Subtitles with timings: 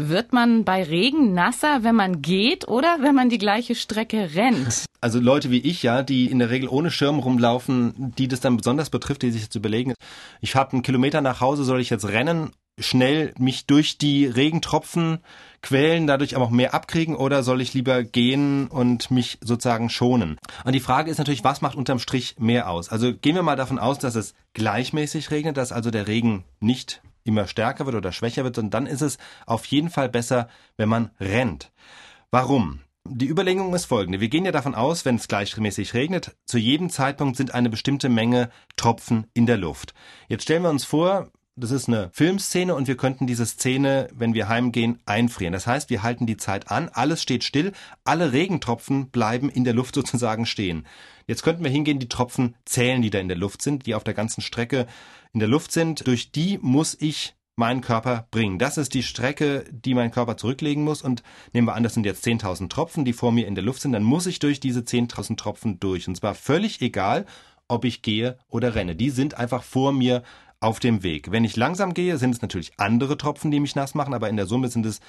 [0.00, 4.84] Wird man bei Regen nasser, wenn man geht oder wenn man die gleiche Strecke rennt?
[5.00, 8.56] Also Leute wie ich, ja, die in der Regel ohne Schirm rumlaufen, die das dann
[8.56, 9.94] besonders betrifft, die sich jetzt überlegen,
[10.40, 15.18] ich habe einen Kilometer nach Hause, soll ich jetzt rennen, schnell mich durch die Regentropfen
[15.62, 20.38] quälen, dadurch aber auch mehr abkriegen oder soll ich lieber gehen und mich sozusagen schonen?
[20.64, 22.88] Und die Frage ist natürlich, was macht unterm Strich mehr aus?
[22.88, 27.02] Also gehen wir mal davon aus, dass es gleichmäßig regnet, dass also der Regen nicht
[27.28, 30.88] immer stärker wird oder schwächer wird, und dann ist es auf jeden Fall besser, wenn
[30.88, 31.70] man rennt.
[32.30, 32.80] Warum?
[33.10, 34.20] Die Überlegung ist folgende.
[34.20, 38.10] Wir gehen ja davon aus, wenn es gleichmäßig regnet, zu jedem Zeitpunkt sind eine bestimmte
[38.10, 39.94] Menge Tropfen in der Luft.
[40.28, 44.34] Jetzt stellen wir uns vor, das ist eine Filmszene und wir könnten diese Szene, wenn
[44.34, 45.52] wir heimgehen, einfrieren.
[45.52, 47.72] Das heißt, wir halten die Zeit an, alles steht still,
[48.04, 50.86] alle Regentropfen bleiben in der Luft sozusagen stehen.
[51.26, 54.04] Jetzt könnten wir hingehen, die Tropfen zählen, die da in der Luft sind, die auf
[54.04, 54.86] der ganzen Strecke
[55.32, 56.06] in der Luft sind.
[56.06, 58.58] Durch die muss ich meinen Körper bringen.
[58.58, 61.02] Das ist die Strecke, die mein Körper zurücklegen muss.
[61.02, 61.22] Und
[61.52, 63.92] nehmen wir an, das sind jetzt 10.000 Tropfen, die vor mir in der Luft sind.
[63.92, 66.06] Dann muss ich durch diese 10.000 Tropfen durch.
[66.06, 67.26] Und zwar völlig egal,
[67.66, 68.96] ob ich gehe oder renne.
[68.96, 70.22] Die sind einfach vor mir
[70.60, 71.30] auf dem Weg.
[71.30, 74.36] Wenn ich langsam gehe, sind es natürlich andere Tropfen, die mich nass machen, aber in
[74.36, 75.00] der Summe sind es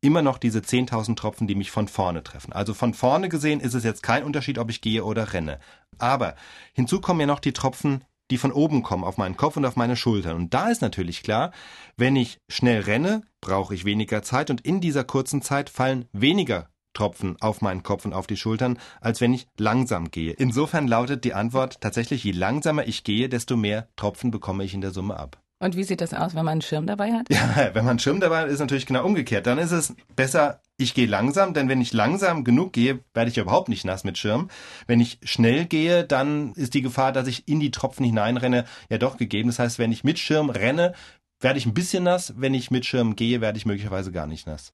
[0.00, 2.52] immer noch diese 10.000 Tropfen, die mich von vorne treffen.
[2.52, 5.58] Also von vorne gesehen ist es jetzt kein Unterschied, ob ich gehe oder renne.
[5.98, 6.36] Aber
[6.72, 9.76] hinzu kommen ja noch die Tropfen, die von oben kommen, auf meinen Kopf und auf
[9.76, 10.36] meine Schultern.
[10.36, 11.52] Und da ist natürlich klar,
[11.96, 16.68] wenn ich schnell renne, brauche ich weniger Zeit und in dieser kurzen Zeit fallen weniger
[16.98, 20.32] Tropfen auf meinen Kopf und auf die Schultern, als wenn ich langsam gehe.
[20.32, 24.80] Insofern lautet die Antwort tatsächlich, je langsamer ich gehe, desto mehr Tropfen bekomme ich in
[24.80, 25.40] der Summe ab.
[25.60, 27.26] Und wie sieht das aus, wenn man einen Schirm dabei hat?
[27.30, 29.46] Ja, wenn man einen Schirm dabei hat, ist natürlich genau umgekehrt.
[29.46, 33.38] Dann ist es besser, ich gehe langsam, denn wenn ich langsam genug gehe, werde ich
[33.38, 34.50] überhaupt nicht nass mit Schirm.
[34.88, 38.98] Wenn ich schnell gehe, dann ist die Gefahr, dass ich in die Tropfen hineinrenne, ja
[38.98, 39.48] doch gegeben.
[39.50, 40.94] Das heißt, wenn ich mit Schirm renne,
[41.40, 42.34] werde ich ein bisschen nass.
[42.36, 44.72] Wenn ich mit Schirm gehe, werde ich möglicherweise gar nicht nass.